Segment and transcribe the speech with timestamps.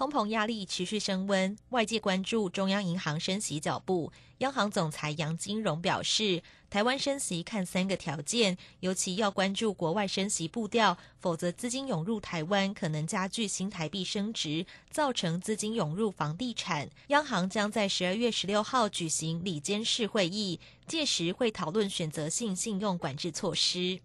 [0.00, 4.10] 通膨压力持续升温，外界关注中央银行升息脚步。
[4.38, 16.88] 央行总裁杨金荣表示，台湾升息看三个条件，尤其要关注国外升息步调，否则资金涌入台湾可能加剧新台币升值，造成资金涌入房地产。
[17.08, 24.00] 央行将在十二月十六号举行里监事会议，届时会讨论选择性信用管制措施。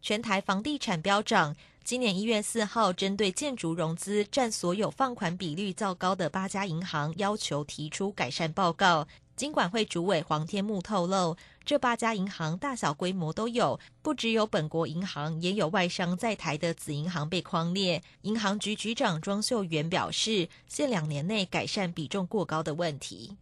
[0.00, 1.54] 全台房地产飙涨，
[1.84, 9.06] 今年一月四号，针对建筑融资占所有放款比率较高的八家银行，要求提出改善报告。
[9.34, 18.00] 金管会主委黄天木透露，这八家银行大小规模都有，不只有本国银行，也有外商在台的子银行被框列。
[18.22, 23.36] 银行局局长庄秀元表示，现两年内改善比重过高的问题。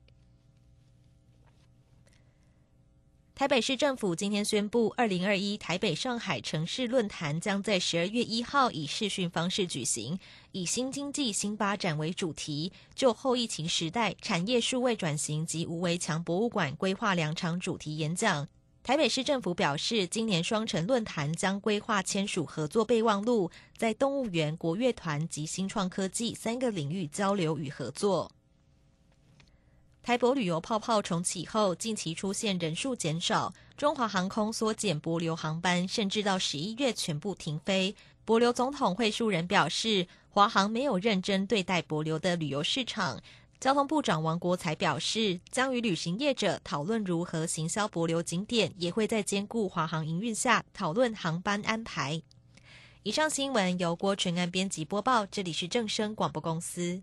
[3.41, 10.19] 台北市政府今天宣布，二零二一台北上海城市论坛将在十二月一号以视讯方式举行，
[10.53, 18.47] 以“新经济新发展”为主题，就后疫情时代产业数位转型及无围墙博物馆规划两场主题演讲。
[18.83, 28.31] 台北市政府表示，今年双城论坛将规划签署合作备忘录，在动物园、国乐团及新创科技三个领域交流与合作。
[30.03, 37.95] 台博旅游泡泡重启后，近期出现人数减少，中华航空缩减博流航班，甚至到十一月全部停飞。
[38.25, 43.21] 博流总统会数人表示，华航没有认真对待博流的旅游市场。
[43.61, 52.23] 交通部长王国才表示，将与旅行业者讨论如何行销博流景点，也会在兼顾华航营运下讨论航班安排。
[53.03, 57.03] 以上新闻由郭纯安编辑播报，这里是正声广播公司。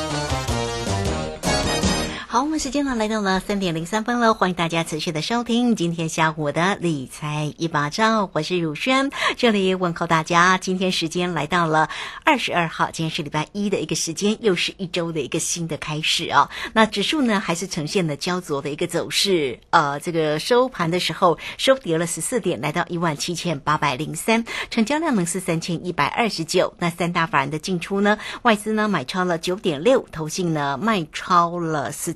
[2.31, 10.57] 好，我们时间呢来到了三点零三分了，欢迎大家持续的收听今天下午的理财一把照，我是汝轩，这里问候大家。
[10.57, 11.89] 今天时间来到了
[12.23, 16.49] 二十二号，今天是礼拜一的一个时间，又是一周的一个新的开始啊。
[16.71, 26.73] 那指数呢还是呈现了焦灼的一个走势，呃，这个收盘的时候收跌了十四点，来到一万七千八百零三，成交量呢是三千一百二十九。
[26.79, 32.15] 那三大法人的进出呢，外资呢买超了九点六，投信呢卖超了四。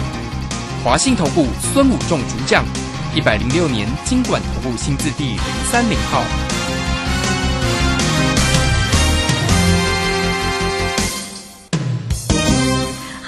[0.83, 2.65] 华信投顾孙武仲主将，
[3.13, 5.39] 一百零六年经管投顾新字第零
[5.71, 6.23] 三零号。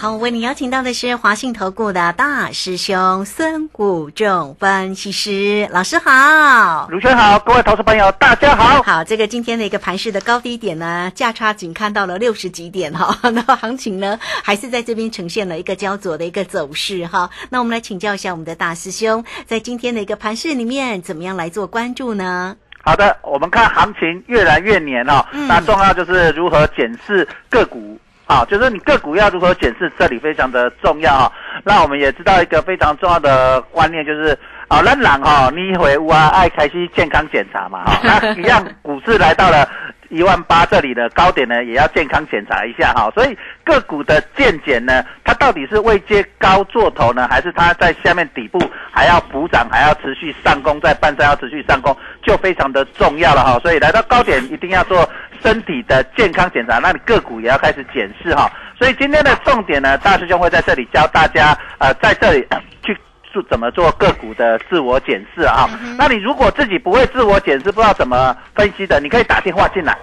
[0.04, 6.90] 好，我，为你邀请到的是华信投顾的大师兄孙谷仲分析师老师好。
[6.90, 8.84] 卢轩好，各位投资朋友大家好。
[8.84, 17.30] 好，这个今天的一个盘势的高低点呢，价差仅看到了六十几点哈， 那行情呢还是在这边呈现了一个焦灼的一个走势哈。
[17.50, 22.58] 那我们来请教一下我们的大师兄，在今天的一个盘势里面，怎么样来做关注呢？
[22.84, 27.98] 好的，我们看行情越来越黏哦，嗯那重要就是如何检视个股。
[28.26, 31.32] 好，就是你个股要如何检视，这里非常的重要啊。
[31.64, 34.38] 那我们也知道一个非常重要的观念，就是
[34.70, 38.00] 啊，那人哈，你回屋啊，爱开始健康检查嘛哈。
[38.02, 39.68] 那一样，股市来到了
[40.14, 43.12] 一万八这里的高点呢，也要健康检查一下哈。
[43.16, 48.60] 所以个股的见检呢，它到底是未接高做头呢，还是它在下面底部
[48.92, 53.60] 还要补涨，还要持续上攻，在半山要持续上攻，就非常的重要了哈。
[53.60, 55.10] 所以来到高点一定要做
[55.42, 58.52] 身体的健康检查，那你个股也要开始检视哈。
[58.78, 62.46] 所以今天的重点呢，大师兄会在这里教大家，呃，在这里
[62.84, 62.98] 去
[63.34, 65.68] 做怎么做个股的自我检视啊。
[65.98, 69.98] 那你如果自己不会自我检视，不知道怎么分析的，你可以打电话进来。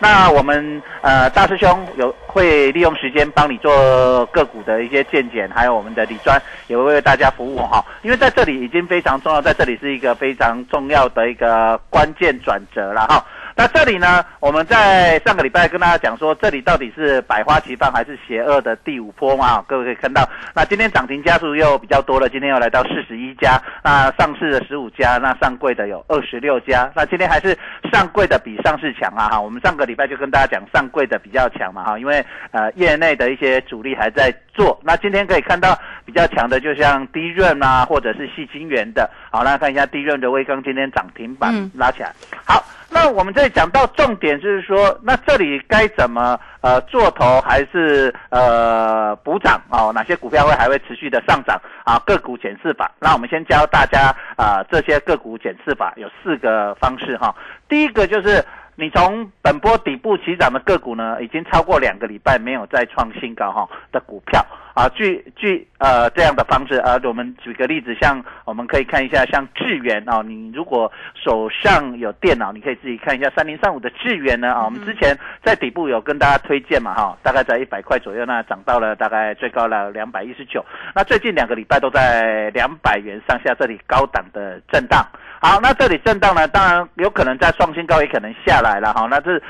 [0.00, 7.84] 那我们呃大师兄有会利用时间帮你做个股的一些见解，还有我们的李专也会为大家服务哈。
[8.02, 13.24] 因为在这里已经非常重要，在这里是一个非常重要的一个关键转折了哈。
[13.54, 19.62] 那这里呢，我们在上个礼拜跟大家讲说，这里到底是百花齐放还是邪恶的第五波嘛？
[19.68, 27.56] 各位可以看到，那今天涨停家数又比较多了，今天又来到四十一家，那上市的十五家，那上柜的有二十六家，那今天还是
[27.92, 29.40] 上柜的比上市强啊哈。
[29.40, 42.12] 我们上个礼拜就跟大家讲上柜的比较强嘛哈，因为呃业内的一些主力还在做，那今天可以看到比较强的，就像低润啊，或者是细晶圆的，好，那看一下低润的微刚今天涨停板嗯拉起来，
[42.44, 42.62] 好。
[42.94, 49.90] 那我们这里讲到重点就是说，那这里该怎么呃做头还是呃补涨哦？
[49.94, 51.98] 哪些股票会还会持续的上涨啊？
[52.04, 57.34] 个股检视法，那我们先教大家啊、这些个股检视法有四个方式哈。
[57.66, 64.44] 第一个就是你从本波底部起涨的个股呢，已经超过两个礼拜没有再创新高哈的股票。
[64.74, 80.64] 啊，据据呃这样的方式啊，我们举个例子，像我们可以看一下像智源啊，你如果手上有电脑，你可以自己看一下三零三五的智源呢啊，我们之前在底部有跟大家推荐嘛哈，大概在一百块左右，那涨到了大概最高了两百一十九，
[80.94, 85.06] 那最近两个礼拜都在两百元上下这里高档的震荡。
[85.40, 89.08] 好，那这里震荡呢，当然有可能在创新高，也可能下来了哈。
[89.10, 89.40] 那这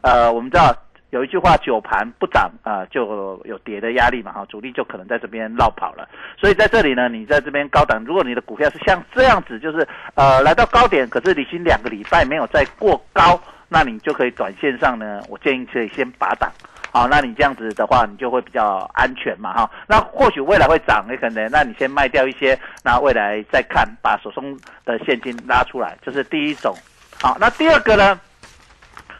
[0.00, 0.74] 呃，我们知道
[1.10, 6.08] 有一句话，久盘不涨啊、就有跌的压力嘛哈，主力就可能在这边绕跑了。
[6.38, 16.50] 所以在这里呢，你在这边高档，如果你的股票是像这样子，就是呃来到高点，可是已经两个礼拜没有再过高，那你就可以短线上呢，我建议可以先拔档。
[16.92, 19.70] 好，那你这样子的话，你就会比较安全嘛，哈。
[19.86, 26.74] 那或许未来会涨，也可能，那你先卖掉一些，那未来再看，把手中的现金拉出来，这是第一种。
[27.20, 28.18] 好，那第二个呢？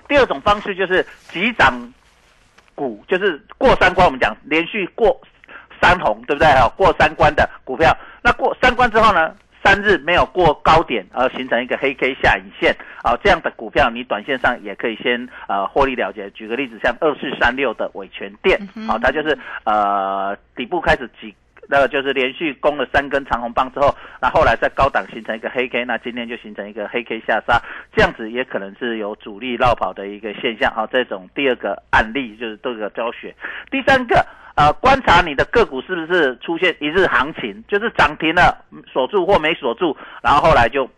[0.08, 1.93] 第二种方式就是急涨
[2.75, 5.20] 股，就是过三关，我们讲连续过
[5.81, 6.49] 三红，对不对？
[6.49, 9.35] 哈，过三关的股票，那过三关之后呢？
[9.64, 12.73] 三日没有过高点而形成一个黑 K 下影线
[13.03, 16.31] 啊，这样的股票你短线上也可以先呃获利了结。
[16.31, 18.56] 举个例子，像二四三六的伟全店，
[18.87, 21.35] 好、它就是呃底部开始挤。
[21.68, 27.60] 那个就是连续攻了三根长红棒之后，那后来在高档形成一个黑 K，那今天就形成一个黑 K 下杀，
[27.94, 30.86] 这样子也可能是有主力绕跑的一个现象啊。
[30.90, 33.34] 这种第二个案例就是这个教学。
[33.70, 34.24] 第三个，
[34.54, 40.88] 呃，观察你的个股是不是出现一日行情，就是涨停了锁住或没锁住，然后后来就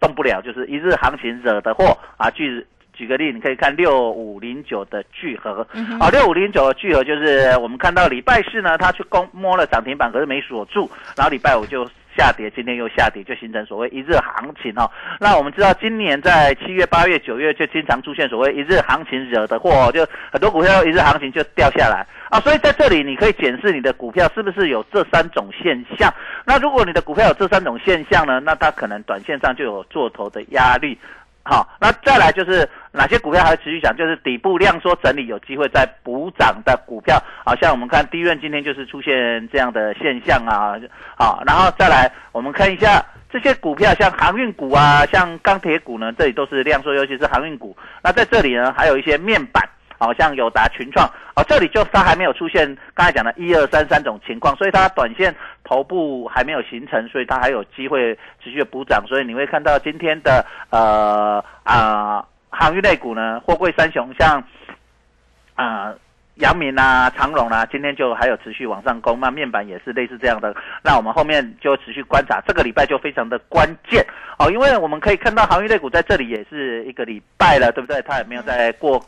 [0.00, 2.30] 动不了，就是一日行情惹的祸啊。
[2.30, 2.64] 举
[3.02, 5.66] 举个例，你可以看六五零九的聚合，
[5.98, 11.84] 啊，六五零九的聚合就是我们看到礼拜四呢，它去攻摸了涨停板，可是没锁住，然后礼拜五就
[12.16, 14.88] 下跌，今天又下跌，就形成所谓一日行情哦。
[15.18, 22.38] 那我们知道，今年在七月、八月、九月就经常出现所谓一日行情惹的祸，就很多股票一日行情就掉下来啊。
[22.38, 26.08] 所以在这里你可以检视你的股票是不是有这三种现象。
[26.44, 30.96] 那如果你的股票有这三种现象呢，那它可能短线上就有做头的压力。
[31.44, 33.96] 好，那再来就是哪些股票还会持续涨？
[33.96, 37.20] 就是底部量缩整理，有机会再补涨的股票。
[37.44, 40.76] 好像我们看低润今天就是出现这样的现象啊。
[41.16, 47.76] 好，然后再来我们看一下这些股票，像航运股啊，像钢铁股呢，这里都是量缩，尤其是航运股。
[48.02, 49.68] 那在这里呢，还有一些面板。
[49.98, 55.32] 好像友达、群创，哦，这里就它还没有出现刚才讲的一二三三种情况，所以它短线
[55.72, 58.14] 头部还没有形成，所以它还有机会
[58.44, 64.44] 持续的补涨，所以你会看到今天的呃啊航运类股呢，货柜三雄像
[65.54, 65.94] 啊。
[66.36, 70.56] 阳明啊、长荣啊，今天就还有持续往上攻，那面板也是类似这样的。
[70.82, 74.02] 那我们后面就持续观察，这个礼拜就非常的关键
[74.38, 78.00] 哦，因为我们可以看到航运类股在这里也是一个礼拜了，对不对？
[78.08, 78.98] 它也没有再过。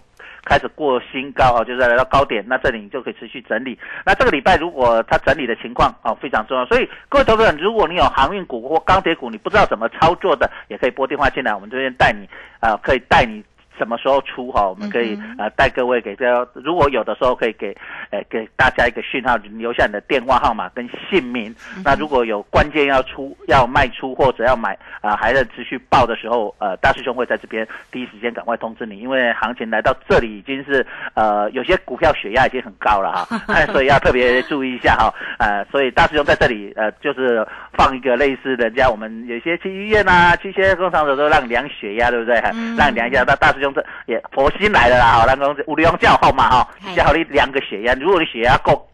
[0.45, 3.79] 开始过新高啊，就是来到高点，那这里你就可以持续整理。
[4.05, 12.29] 那这个礼拜如果它整理的情况啊非常重要，所以各位投资者，如果你有航运股或钢铁股，你不知道怎么操作的，也可以拨电话进来，我们这边带你
[12.61, 13.43] 啊，可以带你。
[13.77, 14.69] 什么时候出哈？
[14.69, 17.77] 我们可以呃带各位给这，如果有的时候可以给，
[18.11, 21.55] 呃给大家一个讯号，留下你的电话号码跟姓名。
[21.85, 35.13] 那如果有关键要出要卖出或者要买啊还在持续报的时候，呃大师兄会在这边第一时间赶快通知你，因为行情来到这里已经是呃有些股票血压已经很高了哈， 所以要特别注意一下哈。
[35.39, 42.37] 呃，所以大师兄在这里呃就是放一个类似人家我们有些去医院啊，去一些工厂的时候让量血压，对不对？
[42.79, 43.64] 让量一下，那大师。
[43.65, 48.87] 用这也佛心来了啦，好，那个五粮叫号嘛，哈，叫你量个血压，如果你血压够，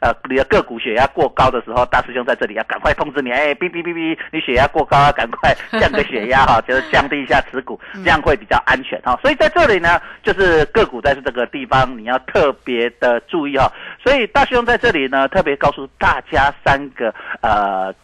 [0.00, 9.18] 呃，你的个股血压过高的时候，大师兄在这里要赶快通知你，哎，哔哔哔哔，你血压过高啊，赶快降个血压哈，就是降低一下持股，这样会比较安全哈。
[9.22, 10.64] 所以在这里呢，就是？
[10.66, 13.72] 个股在这个地方你要特别的注意哈。
[14.02, 17.94] 所以大师兄在这里呢，特别告诉大家三个呃。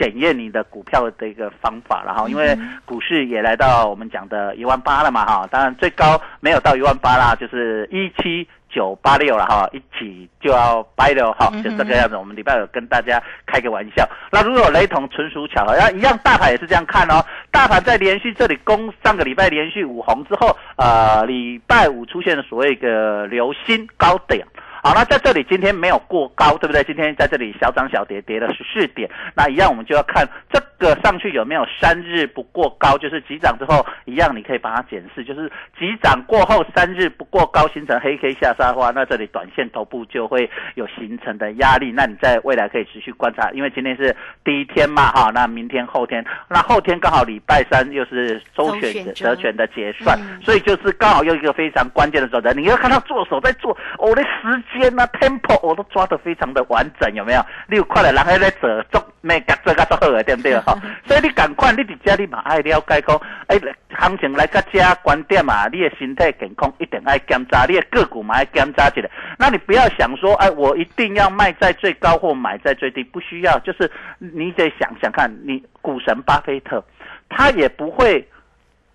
[0.00, 12.16] 检验你的股票的一个方法了哈，因为股市也来到我们讲的一万八了嘛哈，当然最高没有到一万八啦，就是一七九八六了哈，一起就要掰了哈，就这个样子。
[12.16, 15.76] 我们礼拜有跟大家开个玩笑，那如果有雷同，纯属巧合。
[15.76, 17.22] 那一样，大盘也是这样看哦。
[17.50, 24.46] 大盘在连续这里攻上个礼拜连续五红之后，呃，礼拜五出现了所谓的流星高点。
[24.82, 26.82] 好，那在这里今天没有过高，对不对？
[26.84, 29.08] 今天在这里小涨小跌，跌了十四点。
[29.34, 41.92] 那一样我们就要看这个上去有没有三日不过高，就是急涨之后一样，你可以把它检视，就是急涨过后三日不过高，形成黑 K 下杀的话，那这里短线头部就会有形成的压力。
[41.92, 54.28] 那你在未来可以持续观察，因为今天是第一天嘛，哈，那明天后天，那后天刚好礼拜三又是周选择权的结算，所以就是刚好又一个非常关键的时候，你要看他做手在做，我的时。
[54.72, 57.44] 间啊，tempo 我都抓得非常的完整，有没有？
[57.68, 60.58] 你有快了，然后在做做咩格做个做好个，对不对？
[60.60, 63.58] 哈，所以你赶快，你伫家你嘛爱了解讲，哎，
[63.98, 69.10] 行情来个家观点嘛，你的身体健康一定爱检查，你的个股嘛爱检查起来。
[69.38, 76.82] 那你不要想说，哎，我一定要卖在最高或买在最低，不需要，就是你得想想看，你股神巴菲特，
[77.28, 78.26] 他也不会。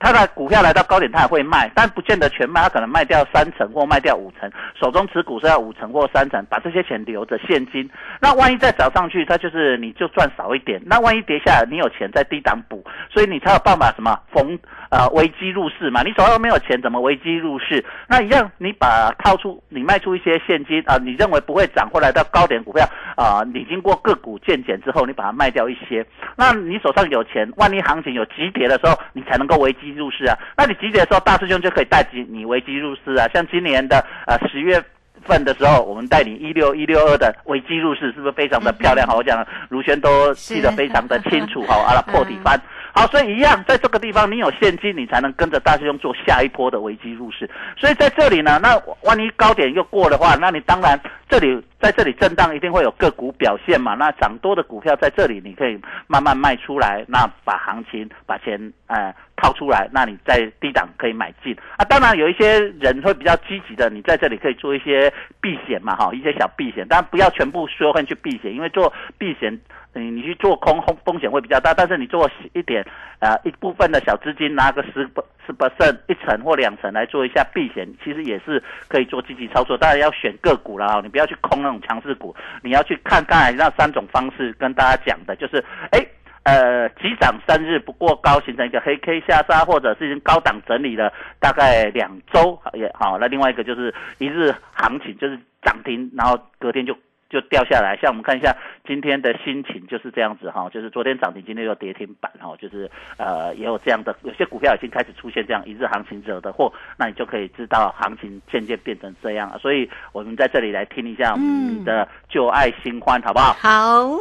[0.06, 4.48] 他的股票来到高点，他也会卖，但不见得全卖，他可能卖掉三成或卖掉五成，
[4.80, 7.90] 手中持股是要五成或三成，把这些钱留着现金。
[8.22, 10.80] 那万一再涨上去，他就是你就赚少一点。
[10.86, 14.60] 那万一跌下来，你有钱在低档补，所以你才有办法什么逢
[14.92, 16.04] 呃危机入市嘛。
[16.04, 17.84] 你手上没有钱，怎么危机入市？
[18.08, 29.95] 那一样，你把套出你卖出一些现金啊，你认为不会涨或来到高点股票啊，你经过个股见减之后，你把它卖掉一些，那你手上有钱，万一行情有急跌的时候，你才能够危机。
[29.96, 33.28] 入市啊，那你集结的时候，大师兄就可以带你你危机入市啊。
[33.34, 34.84] 像今年的呃十月
[35.24, 39.08] 份的时候，我们带你一六一六二的危机入市，是不是非常的漂亮？
[39.08, 42.60] 好，我讲卢轩都记得非常的清楚，好，啊破底翻。
[42.94, 47.50] 好，所以一样，在这个地方你有现金，你才能跟着大师兄做下一波的危机入市。
[47.78, 50.98] 所以在这里呢，那万一高点又过的话，那你当然
[51.28, 53.94] 这里在这里震荡，一定会有个股表现嘛。
[53.94, 61.86] 那涨多的股票在这里，你可以慢慢卖出来，那把行情把钱呃套出来，那你在低档可以买进啊。
[61.86, 69.56] 当然有一些人会比较积极的，你在这里可以做一些避险嘛，哈，一些小避险，但不要全部缩分去避险，因为做避险。
[69.98, 72.86] 你你去做空，风风险会比较大，但是你做一点，
[73.20, 75.10] 呃，一部分的小资金拿个十
[75.46, 79.78] 是不胜一层或两层来做一下避险，其实也是可以做积极操作。
[79.78, 86.06] 当然要选个股了啊，你不要去空那种强势股，你要去看刚才那三种方式跟大家讲的，就是哎，
[86.44, 93.18] 呃，急涨三日不过高，形成一个黑 K 下杀，或者是已经高档整理了大概两周也好。
[93.20, 96.96] 那另外一个就是一日行情，就是涨停，然后隔天就。
[97.30, 98.56] 就掉下来，像我们看一下
[98.86, 109.58] 今天的心情就是这样子哈，就是昨天涨停，今天又跌停板哈，就是呃也有这样的，有些股票已经开始出现这样一日行情惹的祸，那你就可以知道行情渐渐变成这样了。
[109.60, 113.54] 所以我们在这里来听一下你的旧爱新欢，好不好？
[113.54, 114.18] 好。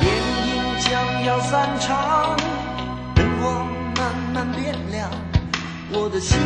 [0.00, 2.36] 电影将要散场，
[3.14, 5.10] 灯光慢慢变亮，
[5.92, 6.40] 我的心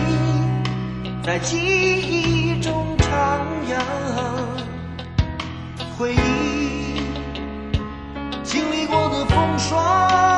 [1.23, 3.07] 在记忆中徜
[3.69, 4.56] 徉。
[5.99, 7.01] 回忆
[8.45, 10.36] 经历过的风霜，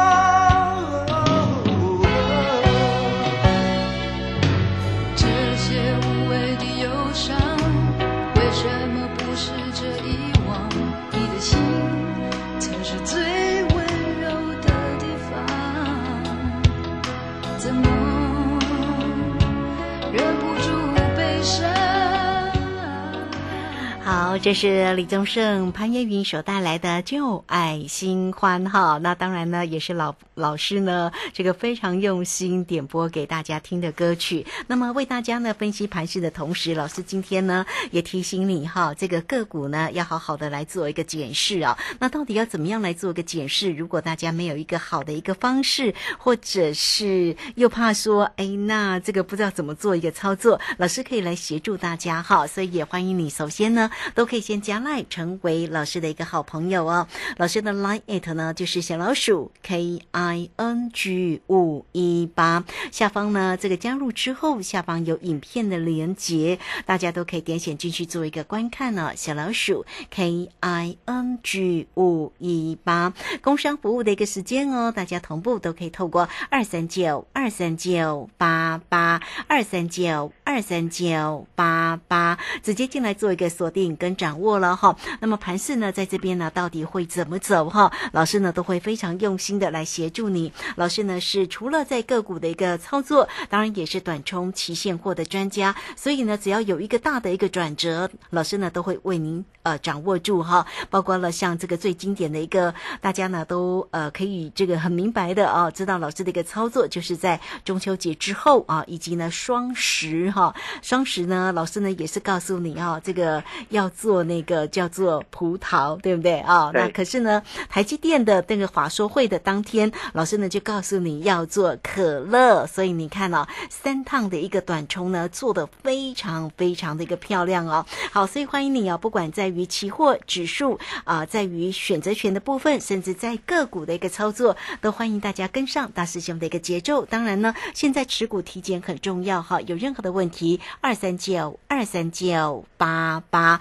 [24.41, 28.97] 这是李宗盛、潘越云所带来的《旧爱新欢》哈。
[28.99, 34.47] 那当然呢，也是老老师呢这个非常用心点播给大家听的歌曲。
[34.69, 41.77] 那么为大家呢分析盘势的同时，老师今天呢也提醒你哈，这个个股呢要好好的来做一个检视啊。
[41.99, 43.73] 那到底要怎么样来做一个检视？
[43.73, 52.47] 如果大家没有一个好的一个方式，或者是又怕说，哎，那这个不知道怎么做一个操作，老师可以来协助大家哈。
[52.47, 57.09] 所以也欢迎你，首先呢都可以先加 line 成为老师的一个好朋友哦。
[57.39, 69.13] 老师的 line it 呢就是小老鼠 K I N G 五一八，下方呢这个加入之后，下方有影片的连接，大家都可以点选进去做一个观看呢。
[69.17, 84.95] 小老鼠 K I N G 五一八，工商服务的一个时间哦，大家同步都可以透过二三九二三九八八二三九二三九八八直接进来做一个锁定跟掌握了哈。
[85.21, 87.91] 那么盘势呢，在这边呢，到底会怎么走哈？
[88.13, 90.53] 老师呢都会非常用心的来协助你。
[90.77, 100.67] 老师呢是除了在个股的一个操作，当然也是短冲期现货的专家，所以呢，只要有一个大的一个转折，老师呢都会为您呃掌握住哈。
[100.91, 116.71] 包括了像这个最经典的一个，大家呢都呃可以这个很明白的啊，知道老师的一个操作，就是在中秋节之后啊，以及呢双十哈，双十呢，老师呢也是告诉你啊，这个要做那个叫做葡萄，对不对啊？
[116.71, 127.85] 对那可是呢，台积电的那个华说会的当天，老师呢就告诉你要做可乐，所以你看哦，三趟的一个短冲呢，做的非常非常的一个漂亮哦。
[128.13, 137.05] 好，所以欢迎你哦，不管在于期货指数啊、在于选择权的部分，甚至在个股的一个操作，都欢迎大家跟上大师兄的一个节奏。
[137.05, 143.61] 当然呢，现在持股体检很重要哈，有任何的问题，二三九二三九八八，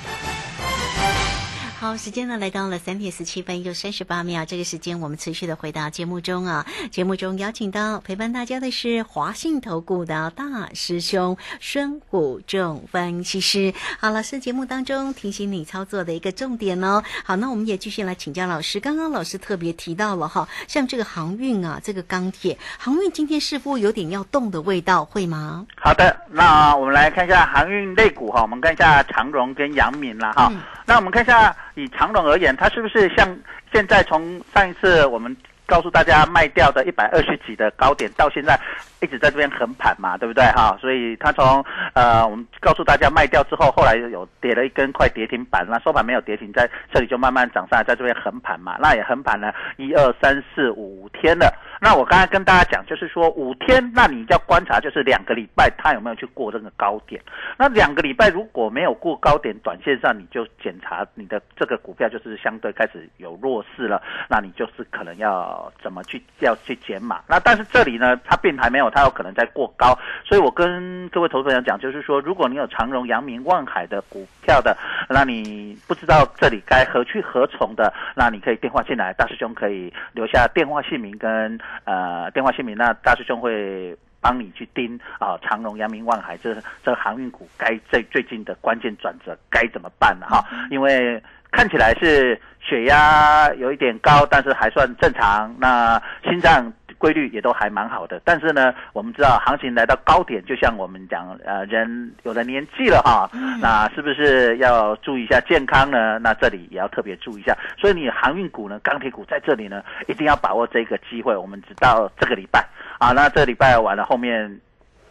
[1.81, 6.63] 好，时间呢来到了三点十七分又三十八秒，这个时间我们持续的回到节目中啊。
[6.91, 13.73] 节目中邀请到陪伴大家的是华信投顾的大师兄孙虎仲分析师。
[13.99, 17.01] 好，老师节目当中提醒你操作的一个重点哦。
[17.25, 18.79] 好，那我们也继续来请教老师。
[18.79, 25.65] 刚刚老师特别提到了哈，像这个航运啊，这个钢铁航运今天似乎有点要动的味道，会吗？
[25.77, 30.47] 好的，那我们来看一下航运类股哈，我们看一下长荣跟阳明了哈。
[30.51, 33.27] 嗯那我们看一下以长荣而言，它是不是像
[33.73, 38.59] 现在从上一次我们告诉大家卖掉的一百二十几的高点，到现在
[39.01, 40.77] 一直在这边横盘嘛，对不对哈？
[40.81, 51.53] 所以它从呃我们告诉大家卖掉之后，后来有跌了一根快跌停板，那收盘没有跌停，在这里就慢慢涨上来，在这边横盘嘛，那也横盘了一二三四五天了。
[51.83, 57.19] 那我刚才跟大家讲，就是说五天，那你要观察就是两个礼拜它有没有去过这个高点。
[57.57, 67.21] 那两个礼拜如果没有过高点，短线上你就检查你的这个股票就是相对开始有弱势了，那你就是可能要怎么去要去减码。
[67.27, 74.77] 那但是这里呢，它并还没有，它有可能在过高，所以我跟各位投资朋友讲，就是说，如果你有长荣、阳明、万海的股票的，
[75.09, 83.97] 那你不知道这里该何去何从的，那你可以电话进来，大师兄可以留下电话姓名跟呃电话姓名，那大师兄会。
[84.23, 90.27] 帮你去盯啊，长荣、阳明、万海这这航运股该最最近的关键转折该怎么办呢？
[90.29, 95.51] 哈，因为看起来是血压有一点高，但是还算正常。
[95.59, 98.21] 那心脏规律也都还蛮好的。
[98.23, 103.27] 但是呢，我们知道行情来到高点，就像我们讲，呃，人有了年纪了哈，
[103.59, 106.19] 那是不是要注意一下健康呢？
[106.19, 107.57] 那这里也要特别注意一下。
[107.79, 111.35] 所以你航运股呢，钢铁股在这里呢，一定要把握这个机会。
[111.35, 112.63] 我们直到这个礼拜
[112.99, 114.59] 啊，那这个礼拜完了后面，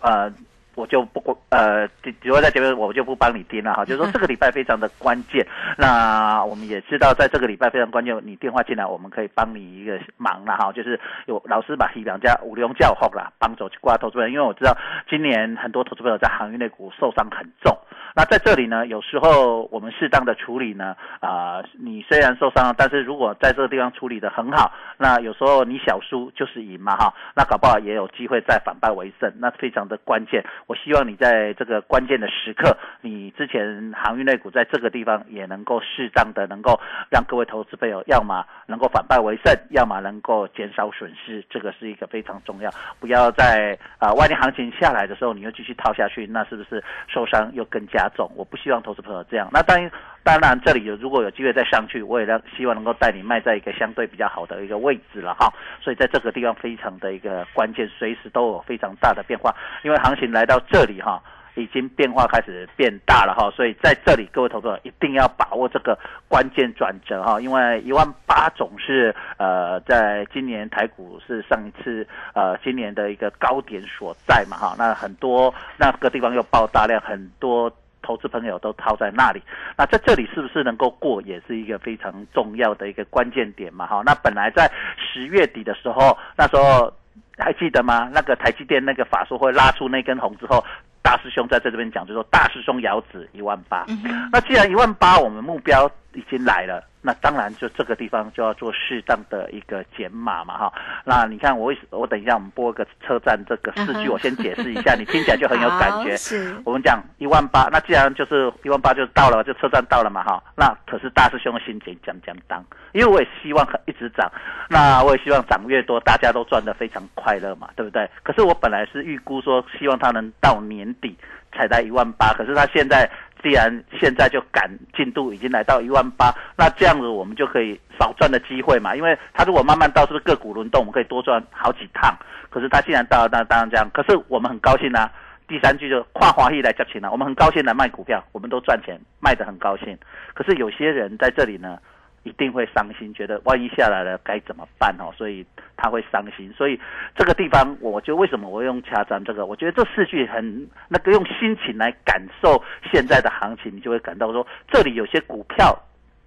[0.00, 0.32] 呃。
[0.80, 3.84] 我就不过呃，只只会在前面，我就不帮你盯了哈。
[3.84, 10.72] 就是说这个礼拜非常的关键，那我们也知道，在这个礼拜非常关键，你电话进来，我们可以帮你一个忙了哈。
[10.72, 14.74] 就是有老师把一两家五龙教后啦，帮走去挂投资人，因为我知道
[15.08, 17.76] 今年很多投资朋友在航运类股受伤很重。
[18.14, 30.44] 那在这里呢，有时候我们适当的处理呢，啊、你虽然受伤了，但是如果在这个地方处理的很好，那有时候你小输就是赢嘛哈，那搞不好也有机会再反败为胜，那非常的关键。
[30.66, 42.70] 我希望你在这个关键的时刻，你之前航运类股在这个地方也能够适当的能够让各位投资朋友，要么能够反败为胜，要么能够减少损失，这个是一个非常重要。
[42.98, 48.30] 不要在啊、外面行情下来的时候，你又继续套下去，那是不是受伤又更加重？
[48.34, 49.48] 我不希望投资朋友这样。
[49.52, 49.90] 那当然，
[50.22, 55.52] 当然这里有如果有机会再上去，我也让希望能够带你卖在一个相对比较好的一个位置了哈。
[55.80, 61.22] 所以在这个地方非常的一个关键，随时都有非常大的变化，因为行情来到这里哈。
[61.56, 77.70] 已经变化开始变大了哈，所以在这里各位投资者一定要把握这个关键转折哈，因为一万八总是呃在今年台股是上一次呃今年的一个高点所在嘛哈，那很多那个地方又爆大量，很多。
[78.02, 79.42] 投资朋友都套在那里，
[79.76, 84.02] 那在这里是不是能够过，也是一个非常重要的一个关键点嘛哈。
[84.04, 86.92] 那本来在十月底的时候，那时候
[87.38, 88.10] 还记得吗？
[88.12, 90.64] 那个台积电那个法说会拉出那根红之后，
[91.02, 93.84] 大师兄在这边讲，就说大师兄遥指一万八。
[94.32, 100.72] 那既然一万八，我们目标已经来了，那当然就这个地方就要做适当的一个减码嘛哈。
[101.04, 106.16] 那你看我为我等一下我们播个车站这个四句，我先解释一下，你听起来就很有感觉。
[106.18, 110.42] 是我们讲一万八，那既然就是一万八就到了，就车站到了嘛哈。
[110.56, 114.30] 那可是大师兄的心情讲讲当，因为我也希望一直涨，
[114.68, 118.08] 那我也希望涨越多，大家都赚得非常快乐嘛，对不对？
[118.22, 121.16] 可是我本来是预估说，希望它能到年底
[121.52, 123.10] 才在一万八，可是它现在
[123.42, 132.14] 既然现在就赶进度已经来到一万八，那这样子我们就可以少赚的机会嘛，因为它如果慢慢到，是不是个股轮动，我们可以多赚好几趟？
[132.50, 133.88] 可是它既然到了，那当然这样。
[133.92, 135.10] 可是我们很高兴啊。
[135.48, 139.98] 第三句就跨华裔来交钱了，我们很高兴来卖股票，我们都赚钱，卖得很高兴。
[140.32, 141.76] 可是有些人在这里呢，
[142.22, 145.12] 一定会伤心，觉得万一下来了该怎么办哦？
[145.16, 145.44] 所以
[145.76, 146.52] 他会伤心。
[146.56, 146.78] 所以
[147.16, 149.46] 这个地方，我就为什么我用掐站这个？
[149.46, 155.78] 我觉得这四句很那个用心情来感受现在的行情，你就会感到说，这里有些股票。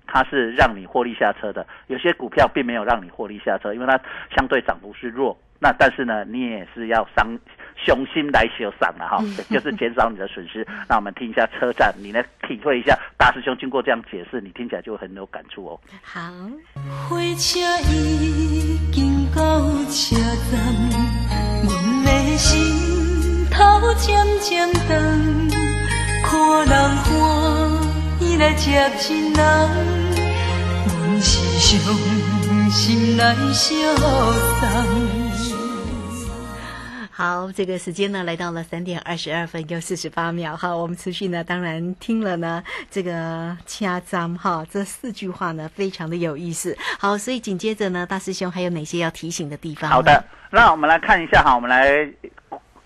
[0.05, 3.99] 它是让你获利下车的，有些股票并没有让你获利下车，因为它
[4.35, 5.35] 相对涨幅是弱。
[5.59, 7.25] 那但是呢，你也是要伤
[7.75, 10.65] 雄心来修散了哈，就是减少你的损失。
[10.87, 15.79] 那我们听一下车站，你来体会一下大师兄经过这样解释，你听起来就很有感触哦。
[16.01, 16.21] 好，
[17.07, 17.59] 火车
[17.89, 19.41] 已经到
[19.89, 20.15] 车
[20.51, 20.59] 站，
[21.63, 24.89] 阮的心头渐渐长，
[26.23, 27.09] 看人欢
[28.19, 29.39] 喜来接亲人，
[30.87, 31.79] 阮是伤
[32.71, 33.95] 心来相
[35.35, 35.62] 送。
[37.15, 46.75] 好，这个时间呢来到了三点二十二分又四十八秒哈，我们持续呢，当然听了呢这个掐章哈，这四句话呢非常的有意思。
[46.97, 49.91] 好，所以紧接着呢，大师兄还有哪些要提醒的地方？
[49.91, 51.87] 好的，，那我们来看一下哈，我们来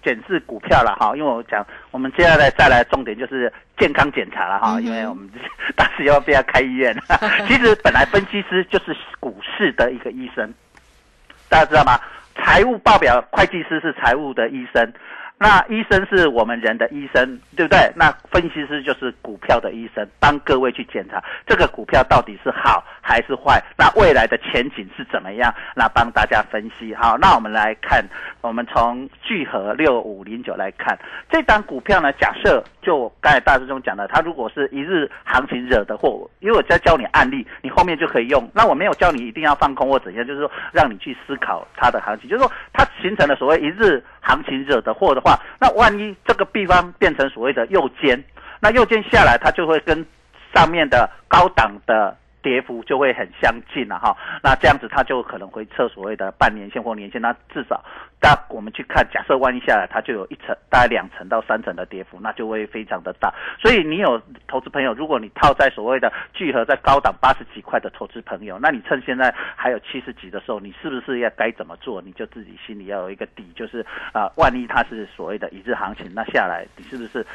[0.04, 5.30] 检视股票了哈，因为我讲我们接下来再来重点就是健康检查了哈，嗯因为我们
[5.78, 6.94] 大师要不要开医院？
[7.48, 10.54] 其实本来分析师就是股市的一个医生，
[11.48, 11.98] 大家知道吗？
[12.38, 14.94] 财务报表会计师是财务的医生，
[15.40, 17.92] 那医生是我们人的医生，对不对？
[17.96, 25.54] 那分析师就是股票的医生，帮各位去检查这个股票到底是好还是坏，那未来的前景是怎么样？
[25.76, 26.94] 那帮大家分析。
[26.96, 28.04] 好，那我们来看，
[28.42, 30.98] 我们从聚合六五零九来看
[31.30, 38.50] 这档股票呢，假设就刚才大师兄讲的，它如果是一日行情惹的祸，因为我在教你案例，你后面就可以用。
[38.56, 48.22] 那我没有教你一定要放空或怎样，就是说让你去思考它的行情，就是说它形成了所谓一日行情惹的祸的话，那万一这个地方变成所谓的右肩，
[48.60, 50.06] 那右肩下来，它就会跟
[50.54, 52.16] 上面的高档的。
[52.48, 57.84] 跌幅就会很相近了哈，那这样子它就可能会测所谓的半年线或年线，那至少，
[58.22, 63.34] 大我们去看，假设万一下来，它就有一层大概两层到三层的跌幅，那就会非常的大。
[63.62, 72.02] 所以你有投资朋友，如果你套在所谓的聚合在高档八十几块的投资朋友，那你趁现在还有七十几的时候，你是不是要该怎么做？
[72.02, 77.26] 你就自己心里要有一个底，就是啊、万一它是所谓的一日行情，那下来你是不是？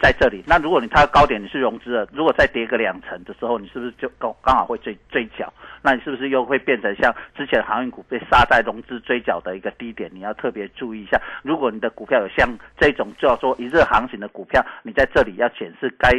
[0.00, 5.52] 在这里，那如果你它高点你是融资了，如果再跌个两成的时候，你是不是就刚刚好会追追缴？
[5.82, 10.10] 那你是不是又会变成像之前航运股被杀在融资追缴的一个低点？
[10.14, 11.20] 你要特别注意一下。
[11.42, 16.10] 如果你的股票有像这种叫做一日行情的股票，你在这里要显示该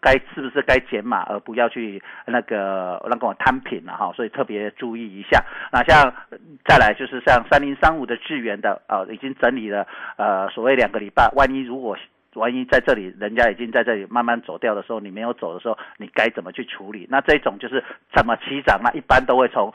[0.00, 5.44] 该是不是该减码，而不要去那个那个摊平了哈，所以特别注意一下。
[5.70, 6.12] 那像
[6.64, 11.96] 再来就是像三零三五的智源的呃，已经整理了呃所谓两个礼拜，万一如果
[12.34, 17.06] 万一在这里人家已经在这里慢慢走掉的时候，你没有走的时候，你该怎么去处理？
[17.10, 17.82] 那这种就是
[18.14, 18.80] 怎么起涨？
[18.82, 19.72] 那一般都会从。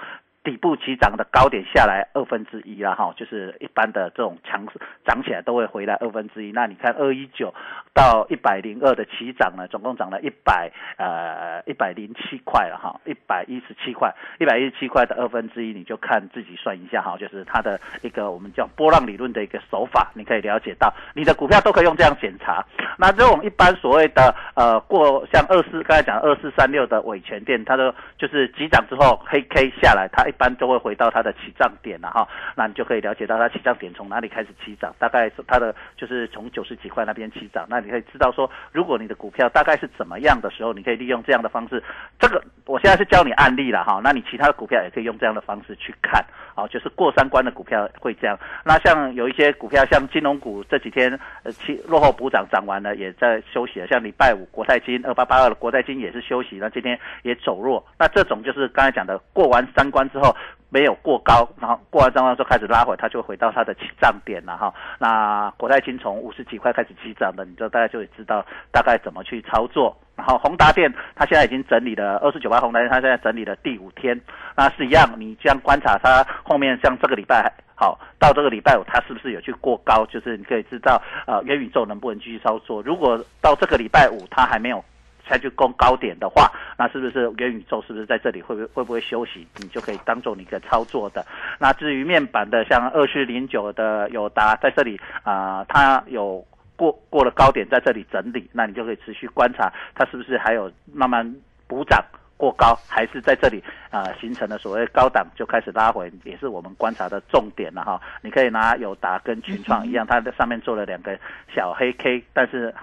[0.48, 6.54] 底部起涨的高点下来二分之一了哈，就是一般的这种强势涨起来都会回来二分之一。
[6.54, 7.54] 那你看二一九
[7.94, 22.66] 到一百零二的起涨呢，总共涨了一百呃一百零七块了哈，一百一十七块，一百一十七块的二分之一，你就看自己算一下哈，就是它的一个我们叫波浪理论的一个手法，你可以了解到你的股票都可以用这样检查。
[22.98, 41.84] 那这种一般所谓的呃过像二四刚才讲二四三六的尾权店，它的就是急涨之后黑 K 下来，它一般都会回到它的起涨点了哈，那你就可以了解到它起涨点从哪里开始起涨，大概是它的就是从九十几块那边起涨，那你可以知道说，如果你的股票大概是怎么样的时候，你可以利用这样的方式。
[42.19, 46.23] 这个我现在是教你案例了哈，那你其他的股票也可以用这样的方式去看，
[46.56, 48.38] 啊，就是过三关的股票会这样。
[48.63, 53.88] 那像有一些股票，像金融股这几天呃期落后补涨涨完了，也在休息了。
[53.88, 57.84] 像礼拜五国泰金二八八二的国泰金也是休息，那今天也走弱。
[57.97, 60.27] 那这种就是刚才讲的过完三关之后。
[60.70, 64.74] 没有过高，然后过完账之后开始拉回，它就回到它的起涨点了哈。
[65.00, 69.96] 那国泰金从五十几块开始起涨的，你就大概就会知道大概怎么去操作。
[70.16, 74.20] 然后宏达电，它现在已经整理了二十九块，宏达电它现在整理了第五天，
[74.56, 80.06] 那是一样，你这样观察它后面，像这个礼拜好到这个礼拜五，它是不是有去过高？
[80.08, 82.82] 就是你可以知道，呃，元宇宙能不能继续操作？
[82.82, 84.84] 如果到这个礼拜五它还没有。
[85.30, 89.48] 再去攻高点的话，那是不是元宇宙是不是在这里会不会会不会休息？
[89.58, 91.26] 你就可以当做你一个操作的。
[91.60, 101.36] 那至于面板的，像二四零九的友达在这里啊，它有过过了高点在这里整理，那你就可以持续观察它是不是还有慢慢
[101.68, 102.04] 补涨
[102.38, 108.00] 过高，还是在这里啊形成了所谓高档就开始拉回，也是我们观察的重点了哈。
[108.22, 111.18] 你可以拿友达跟群创一样，它在上面做了两个
[111.54, 112.74] 小黑 K，但是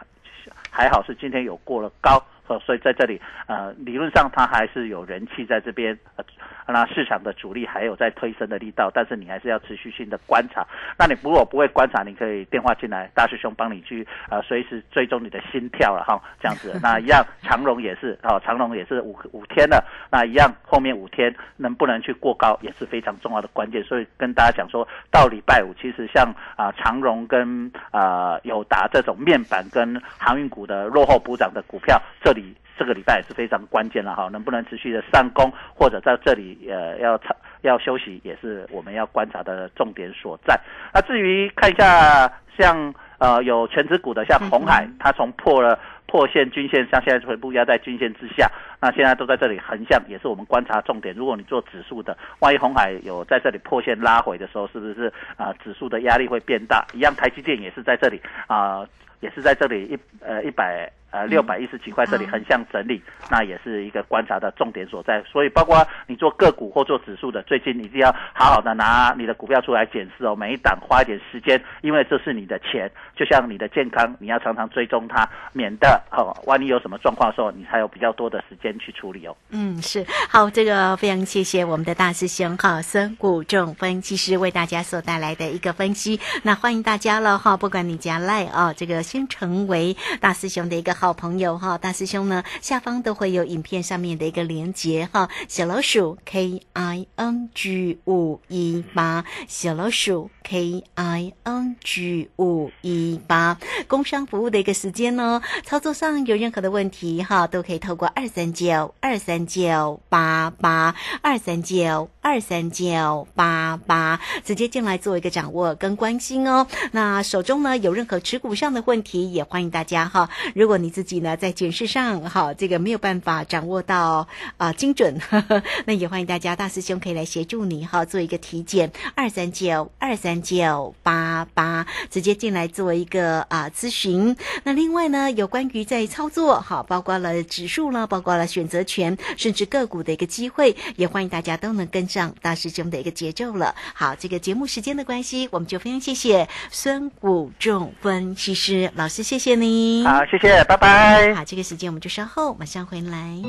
[0.71, 2.23] 还好是今天有过了高。
[2.47, 6.25] 呃，所以在这里，呃，理论上它还是有人气在这边，呃，
[6.67, 10.67] 那市场的主力还有在推升的力道，但是你还是要持续性的观察。
[10.99, 16.79] 那你如果不会观察，你可以电话进来，大师兄帮你去，呃，随时追踪你的心跳了哈，这样子。
[16.83, 23.83] 那一样，长荣也是，哦，长荣也是五五天了，那一样后面五天能不能去过高也是非常重要的关键。
[23.85, 37.19] 所以跟大家讲说到礼拜五，其实像啊长荣跟啊友达这种面板跟航运股的落后补涨的股票，这里这个礼拜也是非常关键了哈，能不能持续的上攻，或者在这里呃要
[37.63, 40.61] 要休息，也是我们要观察的重点所在。
[40.93, 51.15] 那至于看一下像呃有全指股的，像红海，它从破了破线均线，像现在全部压在均线之下，那现在都在这里横向，也是我们观察重点。
[51.15, 56.85] 如果你做指数的，万一红海有在这里破线拉回的时候，是不是啊指数的压力会变大？
[56.93, 58.87] 一样，台积电也是在这里啊，
[59.21, 60.91] 也是在这里一呃一百。
[61.15, 65.23] 呃，六百一十几块这里横向整理，那也是一个观察的重点所在。
[65.23, 70.35] 所以，包括你做个股或做指数的，最近一定要好好的拿你的股票出来检视哦。
[70.35, 79.37] 每一档花一点时间，因为这是你的钱，就像你的健康，你要常常追踪它，免得哦，万一有什么状况的时候，你才有比较多的时间去处理哦。
[79.51, 86.19] 嗯，是好，这个非常谢谢我们的大师兄哈孙谷仲分析师为大家所带来的一个分析。
[86.43, 90.95] 那欢迎大家了哈，不管你家赖啊，这个先成为大师兄的一个。
[90.95, 95.29] 好朋友哈，大师兄呢，下方都会有影片上面的一个连接哈。
[95.49, 116.67] 小老鼠 K I N G 五一八，小老鼠 K I N G 五一八，工商服务的一个时间呢，操作上有任何的问题哈，都可以透过二三九二三九八八二三九二三九八八直接进来做一个掌握跟关心哦。
[116.93, 120.31] 那手中呢有任何持股上的问题，也欢迎大家哈。
[120.55, 134.35] 如果你自己呢，在检视上，哈，这个没有办法掌握到啊精准呵呵， 那也欢迎大家大师兄可以来协助你哈，做一个体检，二三九二三九八八，直接进来做一个啊咨询。
[134.63, 143.75] 那另外呢，有关于在操作，哈，包括了指数了，包括了选择权，甚至个股的一个机会，也欢迎大家都能跟上大师兄的一个节奏了。
[143.93, 150.05] 好，这个节目时间的关系，我们就非常谢谢孙谷仲分析师老师，谢谢你。
[150.07, 151.35] 好，谢谢，拜拜。
[151.35, 153.43] 好，这个时间我们就稍后马上回来。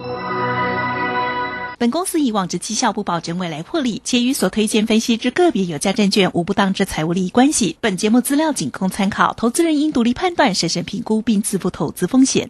[1.77, 7.77] 本公司以往之绩效不保证未来获利，且与所推荐分析之个别有价证券无不当之财务利益关系。
[7.81, 12.49] 本节目资料仅供参考，投资人应独立判断、审慎评估并自负投资风险。